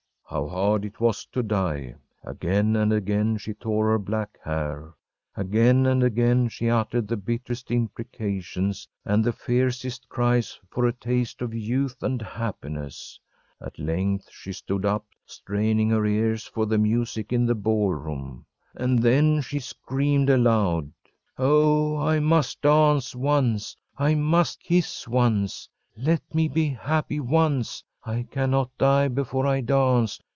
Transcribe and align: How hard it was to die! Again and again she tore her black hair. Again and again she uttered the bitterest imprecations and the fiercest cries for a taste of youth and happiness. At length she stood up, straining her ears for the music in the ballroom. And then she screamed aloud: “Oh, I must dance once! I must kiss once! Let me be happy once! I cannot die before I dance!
How 0.31 0.47
hard 0.47 0.85
it 0.85 1.01
was 1.01 1.25
to 1.33 1.43
die! 1.43 1.95
Again 2.23 2.77
and 2.77 2.93
again 2.93 3.35
she 3.37 3.53
tore 3.53 3.89
her 3.89 3.99
black 3.99 4.39
hair. 4.41 4.93
Again 5.35 5.85
and 5.85 6.01
again 6.01 6.47
she 6.47 6.69
uttered 6.69 7.09
the 7.09 7.17
bitterest 7.17 7.69
imprecations 7.69 8.87
and 9.03 9.25
the 9.25 9.33
fiercest 9.33 10.07
cries 10.07 10.57
for 10.69 10.85
a 10.85 10.93
taste 10.93 11.41
of 11.41 11.53
youth 11.53 12.01
and 12.01 12.21
happiness. 12.21 13.19
At 13.59 13.77
length 13.77 14.29
she 14.31 14.53
stood 14.53 14.85
up, 14.85 15.05
straining 15.25 15.89
her 15.89 16.05
ears 16.05 16.45
for 16.45 16.65
the 16.65 16.77
music 16.77 17.33
in 17.33 17.45
the 17.45 17.53
ballroom. 17.53 18.45
And 18.73 18.99
then 19.03 19.41
she 19.41 19.59
screamed 19.59 20.29
aloud: 20.29 20.93
“Oh, 21.37 21.97
I 21.97 22.21
must 22.21 22.61
dance 22.61 23.13
once! 23.13 23.75
I 23.97 24.15
must 24.15 24.61
kiss 24.63 25.09
once! 25.09 25.67
Let 25.97 26.21
me 26.33 26.47
be 26.47 26.69
happy 26.69 27.19
once! 27.19 27.83
I 28.03 28.23
cannot 28.31 28.75
die 28.79 29.09
before 29.09 29.45
I 29.45 29.61
dance! 29.61 30.19